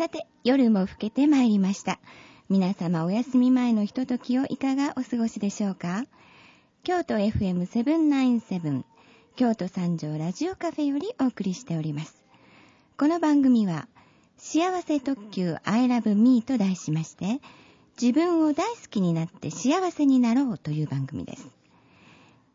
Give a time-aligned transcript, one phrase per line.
[0.00, 2.00] さて、夜も更けてまいりました。
[2.48, 6.06] 皆様お休み前のひとときをいかがお過ごしでしょうか？
[6.84, 8.84] 京都 FM797
[9.36, 12.22] 京都三条ラジオカフェよりお送りしております。
[12.96, 13.88] この番組は
[14.38, 17.42] 幸せ特急 I love me と題しまして
[18.00, 21.46] 自分を大好きになって幸せになろうという番組です。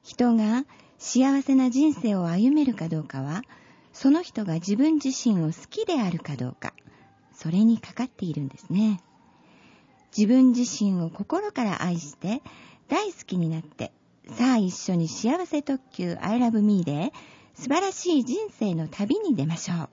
[0.01, 0.65] 人が
[0.97, 3.43] 幸せな人生を歩めるかどうかは
[3.93, 6.73] その人が自分自身を好きであるかどうか
[7.35, 9.01] それにかかっているんですね。
[10.17, 12.41] 自分自身を心から愛して
[12.87, 13.91] 大好きになって
[14.29, 17.11] さあ一緒に幸せ特急 I love me で
[17.53, 19.89] 素晴らしい人生の旅に出ましょう。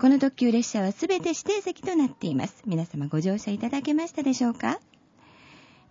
[0.00, 2.62] この特急列車はすべて指定席となっています。
[2.66, 4.80] 皆様ご乗車いただけましたでしょうか？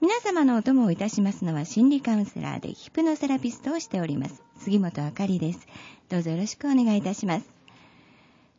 [0.02, 4.42] 皆様のお供をいたしますのは心理カウンセラーでヒプノセラピストをしております。
[4.58, 5.68] 杉本あかりです。
[6.10, 7.59] どうぞよろしくお願いいたします。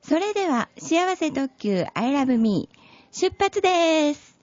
[0.03, 2.69] それでは、幸せ特急 I love me
[3.13, 4.39] 出発です。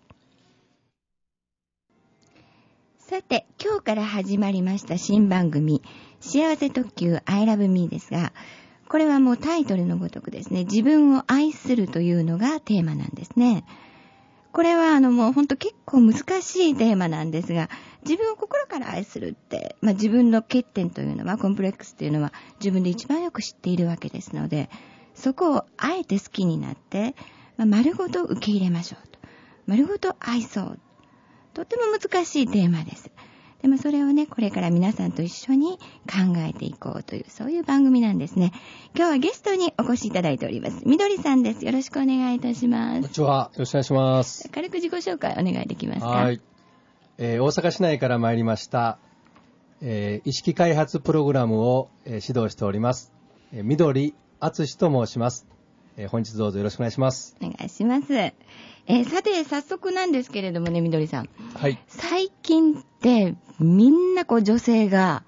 [3.00, 5.81] さて、今日から始まりました新番組、
[6.20, 8.34] 幸せ特急 I love me ですが、
[8.88, 13.66] これはもうタイトルのごとくですね、自分を愛するというのがテーマなんですね。
[14.53, 17.70] これはあのもうほんと結構難しいテーマなんですが、
[18.03, 24.70] 自分を心から愛するって、まあ自分の欠点というのは、コンプレックスというのは自分で一番よく知っているわけですので、
[25.18, 27.16] そこをあえて好きになって、
[27.58, 29.20] まあ、丸ごと受け入れましょうと。
[29.66, 30.80] 丸ごと愛そう。
[31.54, 33.09] とても難しいテーマです。
[33.64, 38.52] でもそれをね、これから皆さんと一緒に考えていこうという、そういう番組なんですね。
[38.96, 40.84] 今日はゲストにお越しいただいております。
[40.86, 41.66] みどりさんです。
[41.66, 43.14] よろしくお願いいたしまこんにす。
[43.16, 43.50] ちは。
[43.54, 44.50] よろしくお願いします。
[44.50, 46.08] 軽く自己紹介お願いできますか？
[46.08, 46.40] はい。
[47.18, 49.00] えー大阪市内から参りました、
[49.81, 53.12] えー意識開発プログラムを、えー指導しております。
[53.52, 55.48] えー緑敦と申します、
[55.98, 57.36] えー本日どうぞよろしくお願いします。
[57.42, 58.14] お願いします。
[58.16, 61.30] えーさて、早速なんですけれどもね、みどりさん。
[61.56, 61.80] はい。
[61.88, 65.24] 最近って、みんなこう女性が、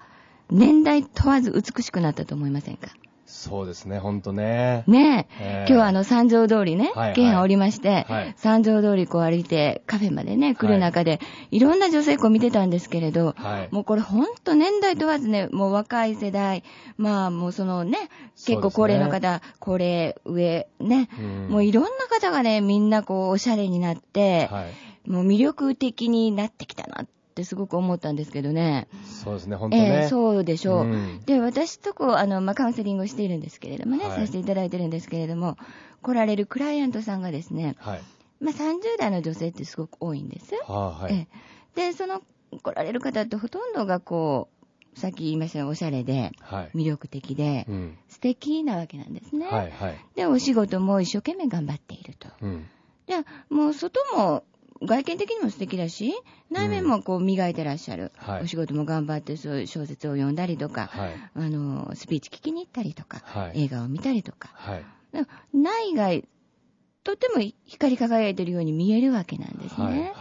[0.50, 2.88] 年代問わず美しくなったと思いませんか？
[3.30, 4.82] そうですね、ほんとね。
[4.86, 5.42] ねえ。
[5.42, 11.20] えー今日はあの三条通りね、はいはい県おりまして、はい三条通りこう歩いてカフェまでね、来る中で、
[11.50, 13.68] い、ろんな女性こう見てたんですけれど、はい。
[13.70, 16.64] もうこれほんと年代問わずね、もう若い世代、
[16.96, 18.10] まあもうそのね、
[18.44, 25.10] 結構高齢の方、高齢上、ね、うんもういろんな方がね、みんなこうおしゃれになって、はい。
[25.10, 28.88] もう魅力的になってきたなってすごく思ったんですけどね。
[29.04, 30.02] そうですね、ほんとね。
[30.02, 30.84] ええそうでしょう。
[30.84, 35.56] うんで、私とこう、あの、まあ、カウンセリングをしているんですけれどもね、はいさせていただいてるんですけれども、
[36.02, 38.00] 来られるクライアントさんがですね、はい。
[38.40, 40.54] まあ、30代の女性ってすごく多いんです。
[40.66, 41.14] はあ、はい。
[41.14, 41.28] え
[41.76, 42.22] えで、その、
[42.62, 44.48] 来られる方ってほとんどがこ
[44.94, 46.70] う、さっき言いましたおしゃれで、はい。
[46.74, 47.98] 魅力的で、うん。
[48.08, 49.46] 素敵なわけなんですね。
[49.46, 49.98] はい、はい。
[50.16, 52.28] で、お仕事も一生懸命頑張っていると。
[52.42, 52.66] うん。
[53.06, 53.14] で、
[53.48, 54.44] もう外も、
[54.82, 56.14] 外見的にも素敵だし、
[56.50, 58.12] 内面もこう磨いてらっしゃる。
[58.16, 61.12] はいお仕事も頑張って、そういう小説を読んだりとか、はい。
[61.34, 63.64] あの、スピーチ聞きに行ったりとか、はい。
[63.64, 64.50] 映画を見たりとか、
[65.52, 66.24] 内外、
[67.04, 70.14] とても光り輝いてるように見えるわけなんですね。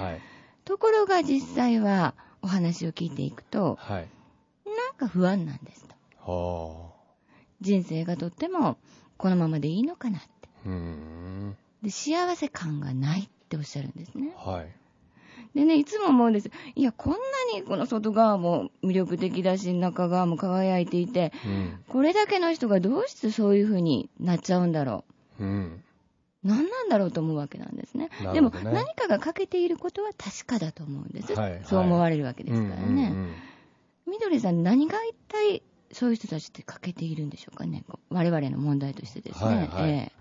[0.65, 4.07] ところが実際は、お話を聞いていくと、はい。
[4.65, 5.95] なんか不安なんですと。
[6.31, 6.91] は
[7.61, 8.77] 人生がとっても、
[9.17, 10.49] このままでいいのかなって。
[11.83, 14.31] で、幸せ感がないっておっしゃるんですね。
[14.37, 14.67] はい。
[15.55, 16.51] でね、いつも思うんです。
[16.75, 17.17] いや、こんな
[17.55, 21.79] にこの外側も魅力的だし、中側も輝いていて、うん。
[21.87, 25.03] これだけの人がどうしてそういう風になっちゃうんだろ
[25.39, 25.43] う。
[25.43, 25.83] うん。
[26.43, 28.09] 何なんだろうと思うわけなんですね。
[28.23, 31.33] なでも何かが欠けていることは確かだと思うんです。
[31.33, 33.13] はいはいそう思われるわけですからね。
[34.07, 37.83] みどりさん、何が一体そういう人たちって欠けているんでしょうかね。
[38.09, 39.45] 我々の問題としてですね。
[39.45, 40.11] はいはいえ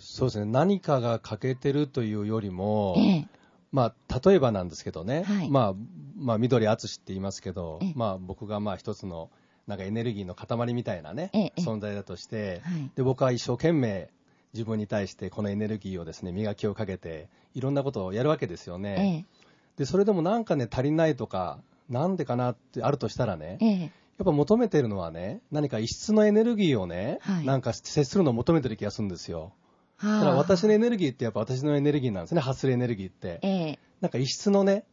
[0.00, 3.16] そうですね、何かが欠けてるというよりもえ、え。
[3.18, 3.28] え
[3.70, 5.50] まあ、例えばなんですけどね、はい。
[5.50, 5.74] まあ、
[6.16, 9.30] まあ、緑淳って言いますけどええ、まあ、僕がまあ一つの
[9.66, 12.90] なんかエネルギーの塊みたいなね、存在だとして、はい。
[12.96, 14.10] で、僕は一生懸命
[14.52, 19.26] 自分に対してこのエネルギーをですね、磨きをかけて、いろんなことをやるわけですよえね。
[19.28, 19.40] え。
[19.76, 23.80] で、それでもなんかね、足りないとか、なんでかなってあるとしたらね、ええ。
[23.82, 23.90] やっ
[24.24, 27.46] ぱ求めてるのはね、何か異質のエネルギーをね、はい。
[27.46, 29.52] なんか接するのを求めてる気がするんですよ。
[30.00, 33.38] はだから私のエネルギーってやっぱ私のエネルギーなんですね、発するエネルギーって。
[33.42, 33.78] ええ。
[34.00, 34.84] なんか異質のね、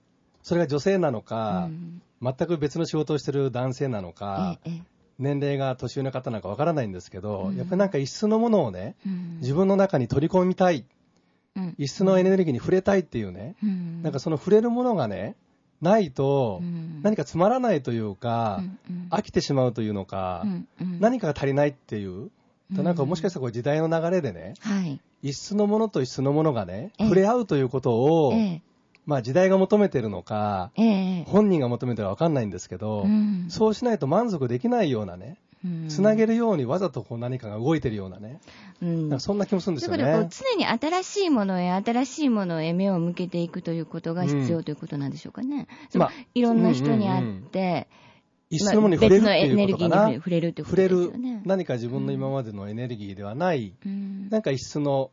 [0.44, 2.02] それが女性なのうか、ん。
[2.22, 4.82] 全く別の仕事をしてる男性なのか、えええ
[5.20, 7.56] 年齢が年上の方なんかわからないんですけど、うん。
[7.56, 9.38] やっぱりなんか異質のものをね、えうん。
[9.40, 10.86] 自分の中に取り込みたい、
[11.56, 11.76] うん。
[11.80, 14.04] 異質のエネルギーに触れたいっていうね、うん。
[14.04, 15.36] なんかその触れるものがね、
[15.82, 17.02] ないとうん。
[17.02, 18.62] 何かつまらないというか、
[19.10, 20.46] 飽きてしまうというのか、
[20.80, 22.30] 何かが足りないっていう、
[22.72, 25.00] だなんかもしかしたらこう時代の流れでね、はい。
[25.24, 27.06] 一室のものと一室のものがね、ええ。
[27.06, 28.62] 触れ合うということを、ええ。
[29.06, 31.24] まあ時代が求めてるのか、ええ。
[31.28, 33.46] 本人が求めてるかわかんないんですけど、うん。
[33.50, 35.88] そうしないと満足できないようなね、うん。
[35.88, 38.42] つなげるようにわざとこう何かが動いてるようなね、
[38.82, 39.10] うん。
[39.10, 40.30] なんかそんな気もするんですよというこ。
[40.30, 45.68] 常に新しいものへ新しいものへ目を向けていくということが必要ということなんでしょうかね。
[45.90, 47.88] そのまあいろんな人に会って、
[48.50, 50.06] 一室のものに触れるっていうことかな。
[50.06, 51.42] ルギーに触れるということです触れるよね。
[51.46, 54.30] 何か自分の今までのエネルギーではない、うん。
[54.30, 55.12] なんか一室の、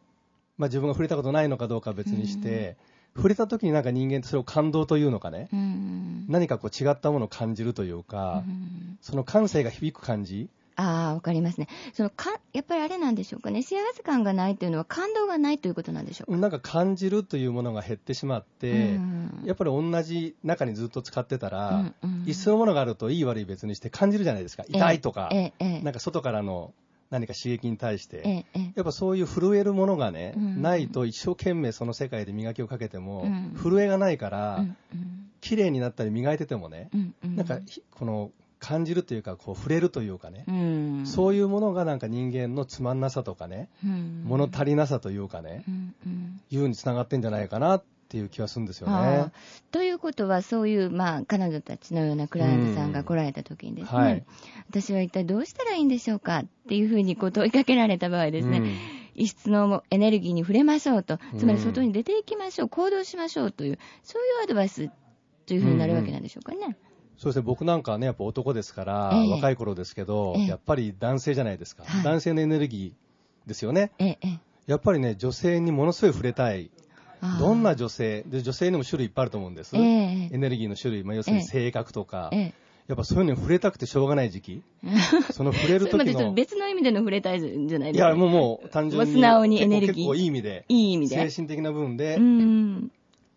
[0.56, 2.76] まあ、自分が触れたことないのかどうかは別にして、
[3.16, 6.26] 触れた時になんか人間ってそれを感動というのかね、うん。
[6.28, 8.98] 何かこう違ったものを感じるというか、うん。
[9.00, 11.68] その感性が響く感じ、ああ、わかりますね。
[11.92, 13.62] そのか、やっぱりあれなんでしょうかね。
[13.62, 16.38] 幸せ感がないというのは感動がないということなんでしょうか。
[16.38, 19.42] なんか感じるというものが減ってしまって、うん。
[19.44, 22.24] やっぱり同じ中にずっと使ってたら、うんうん。
[22.26, 24.64] のものがあるといい悪い別にして感じるじゃないですか。
[24.68, 25.80] 痛いとか、ええええ。
[25.82, 26.72] なんか外からの
[27.10, 28.44] 何か刺激に対して、
[28.74, 30.62] やっぱそういう震えるものがね、うん。
[30.62, 33.54] ないと一生懸命その世界で磨きをかけても、うん。
[33.56, 35.30] 震えがないから、うんうん。
[35.40, 37.36] 綺麗になったり磨いててもね、うんうん。
[37.36, 38.30] なんかひこの
[38.64, 41.06] 感じるというかこう触れるというかね、うん。
[41.06, 44.22] そういうものがなんか人間のつまんなさとかね、うん。
[44.25, 46.40] 物足りなさというかね、うんうん。
[46.50, 49.16] いうにつながってんじゃないかなっていう気はするんですよあね。
[49.19, 49.32] あ。
[49.70, 54.25] ということは、そういう、まあ、彼女たちのようなクライアントさんが来られた時にですね、はい。
[54.70, 58.76] 私は一体どうしたらいいんでしょうかっていうふうにこう問いかけられた場合ですね、うん。
[59.14, 64.90] 異質のエネルギーに触れましょうと、つまりうん外に出ていきましょう、行動しましょうという、そういうアドバイス
[65.46, 66.76] というふうになるわけなんでしょうかね。
[67.19, 73.93] そうですね、僕なんかはね、やっぱ男ですから、ええ若い頃ですけど、ええやっぱり男性じゃないですか、はい男性のエネルギーですよね。
[73.99, 74.38] ええ、ええ。
[74.66, 76.70] やっぱりね、女性にものすごい触れたい。
[77.38, 79.76] どんな女性、で女性にも種類いっぱいあると思うんです。
[79.76, 82.55] ええエネルギーの種類、まあ、要するに性格とか、ええ。
[82.87, 84.62] やっぱそういうのに触れたくてしょうがない時期、
[85.32, 88.08] その触れる時の、別の意味での触れたいんじゃないですか。
[88.08, 91.31] いや、もうもう単純に、素直にエネルギー結構結構いい意味で、いい意味で。
[91.31, 92.90] 精神的な部分でうん。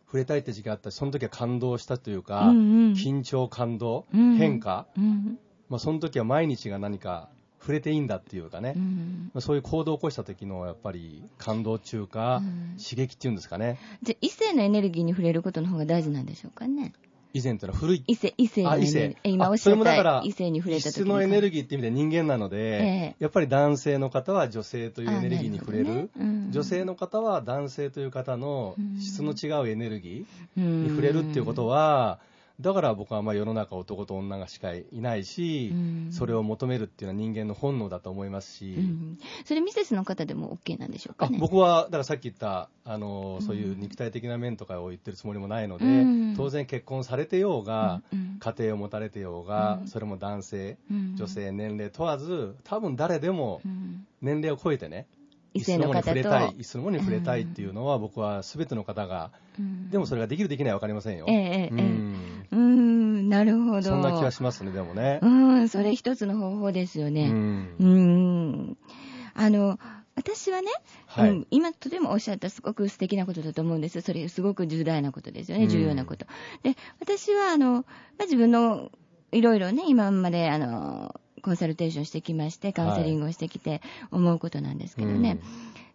[0.07, 0.89] 触れたいって時期があった。
[0.89, 2.92] し、その時は感動したというか、うんうん。
[2.94, 4.36] 緊張、感動、うん。
[4.36, 5.38] 変化、うん。
[5.69, 9.31] まあ、その時は毎日が何か触れていいんだっていうかね、うん。
[9.33, 12.77] まあそういう行動を起こした時のやっぱり感動中か、うん。
[12.77, 16.94] 刺激っていうんですかね、じゃあ異性のエネルギーに触れることの方が大事なんでしょうかね。
[17.33, 18.03] 以前というのは古い。
[18.07, 19.18] 異性、異性のあ異性。
[19.24, 23.15] え今あおっしゃったそれもだから異性に触れた時質のエネルギギーって意味で人間なので、ええ。
[23.19, 25.85] やっぱり男性の方は女性というエネルギーに触れる。
[25.85, 26.07] ね。
[26.19, 26.51] うん。
[26.51, 32.19] 女性の方は男性という方のうん質の違うエネルギーーに触れるっていうことは、
[32.59, 36.12] だから僕はまあ世の中男と女がしかいないし、うん。
[36.12, 39.18] それを求めるっていうのは人間の本能だと思いますし、うん。
[39.45, 41.38] それミセスの方でも OK なんでしょうかあね。
[41.39, 46.33] 僕はだからさっき言ったあのそういう肉体的な面とかを言ってるつもりもないので、うん。
[46.36, 48.01] 当然結婚されてようが、
[48.39, 49.88] 家庭を持たれてようが、うん。
[49.88, 51.15] それも男性、うん。
[51.15, 54.07] 女性年齢問わず多分誰でもうん。
[54.19, 55.06] 年齢を超えてね、
[55.53, 56.19] 異性の方と。
[56.57, 59.89] いつのものに触れたいっていうのは、僕は全ての方がうん。
[59.89, 61.75] でもそれができるできないは分かりませんよ、ええええええ。
[61.75, 62.47] うん。
[62.51, 63.81] うん、なるほど。
[63.81, 67.29] そんな気がしますねでもね、うん、それ一つの方法ですようね。
[67.29, 67.75] ん。
[67.79, 68.77] うん。
[69.33, 69.79] あの、
[70.15, 70.71] 私はね、
[71.05, 71.29] はい。
[71.29, 74.01] うん今とてもおっしゃったすごく素敵なことだと思うんです。
[74.01, 75.69] それすごく重大なことですよね、うん。
[75.69, 76.25] 重要なこと。
[76.63, 77.83] で、私はあの、ま
[78.21, 78.91] あ、自分の
[79.31, 85.39] いろいろね、今まであの、コンサルテーションしてきまして、カウンセリングをしてきて思うことなんですけどね、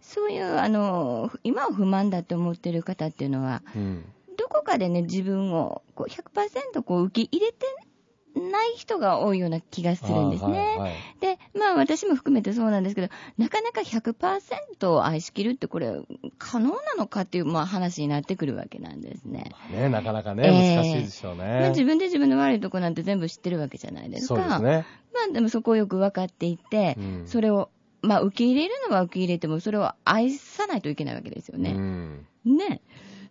[0.01, 4.03] そういう、あの、今は不満だと思ってる方っていうのは、うん。
[4.39, 7.67] どこかでね、自分をこう100%こう受け入れて
[8.35, 10.59] ない人が多いような気がするんですね。
[10.59, 13.09] はいはいで、まあ私も含めてそうなんですけど、
[13.39, 16.01] なかなか100%を愛しきるってこれ
[16.39, 19.53] 可能なのかっていう、まあ、話になってくるわけなんですね。
[19.71, 21.43] ね、なかなかね、ええ難しいでしょうね。
[21.61, 24.35] まあ、自分で自分の悪いとこなんて全部知ってるわけじゃないですか。
[24.35, 24.85] そうですね。
[25.15, 27.71] まあでもそこをよく分かっていて、うんそれを、
[28.03, 31.73] まあ受け入れるのは受け入れても、それを愛さないといけないわけですようね。
[31.73, 32.81] んね。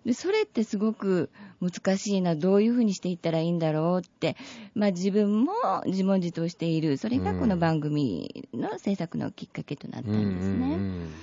[0.05, 1.29] で、それってすごく
[1.61, 4.35] 難しいな、どういうふうにしていったらいいんだろうって、
[4.73, 5.53] まあ自分も
[5.85, 10.75] 自問自答している、それがこの番組の制作のきっかけとなったんですね。
[10.75, 11.13] うん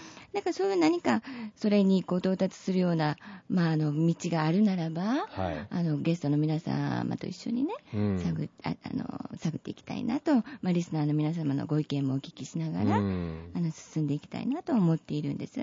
[0.49, 1.23] からそういう何か、
[1.57, 3.17] それにこう到達するような、
[3.49, 5.67] まああの、道があるならば、はい。
[5.71, 8.19] あの、ゲストの皆様と一緒にね、うん。
[8.19, 13.51] 探っああの探っていきたいなと、まあ、リスナーの皆様のご意見もお聞きしながら、うん。
[13.55, 15.61] あの進んでいきたいなと思っているんです。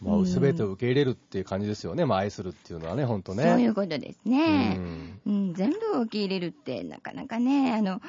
[0.00, 3.44] まあ、全てを受け入れるっていう感じですよね、まあ、愛するっていうのはね、本当ね。
[3.44, 4.76] そういうことですね。
[4.78, 8.00] うんうん、全部を受け入れるって、なかなかね、あの、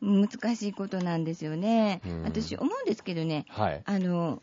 [0.00, 2.00] 難しいことなんですよね。
[2.04, 3.82] うん私思うんですけどね、はい。
[3.84, 4.42] あの、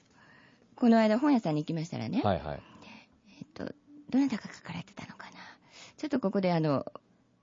[0.75, 2.61] この間本屋さんに行きましたらね、はいはい。
[3.39, 3.73] えっと、
[4.09, 5.33] どなたが書かれてたのかな。
[5.97, 6.85] ちょっとここであの、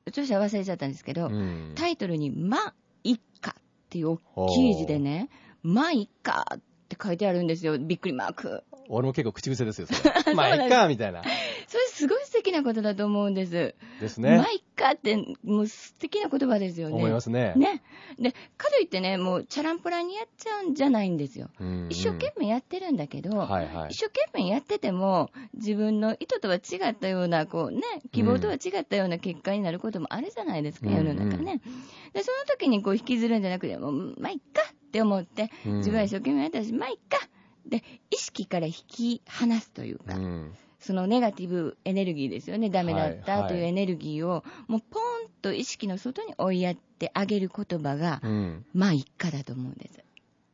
[0.07, 2.75] 著者忘れちゃったんですけど、うんタイトルに、ま、
[3.05, 5.29] 一家っていう大きい字でね、
[5.63, 6.61] ま、一家っ
[7.03, 7.79] 書いてあるんですよ。
[7.79, 8.65] びっくりマーク。
[8.93, 10.13] 俺も結構口癖ですよ、それ。
[10.35, 11.23] まあ、いっか、みたいな。
[11.23, 13.75] それすごい素敵なことだと思うんです。
[14.01, 14.51] ですねまあ、。
[14.51, 16.97] いっかって、もう素敵な言葉ですよね。
[16.97, 17.55] 思いますね。
[17.57, 17.83] ね。
[18.19, 21.51] で、かといってね、もうチャランポランにやっちゃうんじゃないんですよ。
[21.61, 23.91] うんうん一生懸命やってるんだけど、はいはい。
[23.91, 31.61] 一生懸命やってても、自分の意図とは違ったような、こうね、希望とは違ったような結果になることもあるじゃないですか、うん世の中ね。
[32.13, 37.19] で、その時にこう引きずるんじゃなくて、もう、まあ、いっかって思って、うん自分は一生懸命やったし、まあ、いっか
[37.67, 40.55] で、意識から引き離すというか、うん。
[40.79, 45.03] そのネガティブエネルギーですよね、ダメだったというエネルギーを、もうポン
[45.43, 48.65] と意識の外に追いやってあげる言葉が、うん。
[48.73, 50.03] まあ、いっかだと思うんです。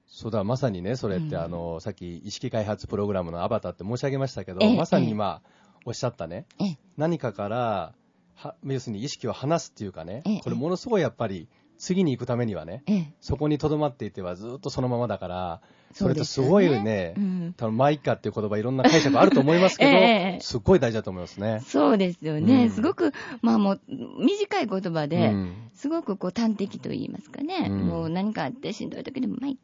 [0.09, 1.43] そうだ、まさにね、それって、うん。
[1.43, 5.43] あの、さっき意識開発プログラムのアバターって申し上げましたけどええ、まさに今、
[5.85, 7.95] おっしゃったね、ええ、何かから、
[8.35, 11.49] は要するに意識を離すっていうかねええ、これものすごいやっぱり、
[11.79, 15.61] 次に行くためにはね、ええ、そこに留まっていてはずっとそのままだから、
[15.93, 17.55] それってですごいね、うん。
[17.57, 21.63] 多分マイカっていう言葉いろんな解釈あると思いますけど、 ええすっごい大事だと思いますね。
[21.65, 22.71] そうですよね、うん。
[22.71, 23.81] すごく、まあもう、
[24.19, 25.55] 短い言葉で、うん。
[25.75, 27.87] すごくこう端的と言いますかね、うん。
[27.87, 29.57] もう何かあってしんどい時でも、まあ、いっ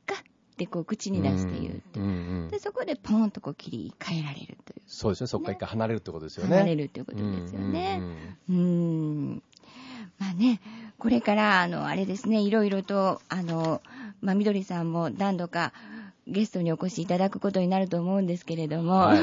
[0.57, 2.07] てこう口に出して言うって、うん。
[2.07, 2.11] うん。
[2.11, 2.14] う
[2.47, 2.49] ん。
[2.49, 6.57] でそこでポンとこう切り替えられるという、そうですね、そこから一回離れるってことですよね。
[6.57, 8.00] 離れるということですよね。
[8.49, 9.42] うん。
[10.19, 10.61] まあね、
[11.02, 13.82] これから、あの、あれですね、いろいろと、あの、
[14.21, 15.73] まあ、みどりさんも何度か
[16.28, 19.18] ゲストにお越しいただくことになると思うんですけれども、はい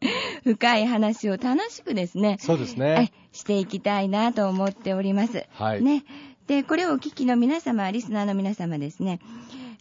[0.44, 3.12] 深い話を楽しくですね、そうですはいね。
[3.32, 5.44] していきたいなと思っております。
[5.52, 5.82] はい。
[5.82, 6.04] ね。
[6.46, 9.20] で、これをお聞きの皆様、リスナーの皆様ですね、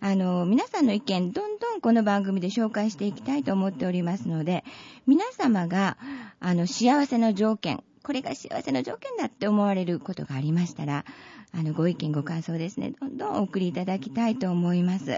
[0.01, 4.65] あの、皆さんの意見、どんどんこの番組で紹介していきたいと思っておりますので、
[5.05, 5.97] 皆様が、
[6.41, 11.03] あの、幸せの条件、これが幸せの条件だって思われることがありましたら、
[11.51, 15.17] あの、ご意見、ご感想ですね、どんどんお送りいただきたいと思います。